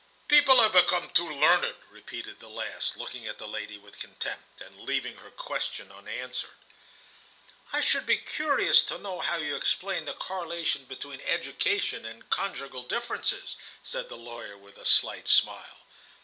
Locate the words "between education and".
10.85-12.27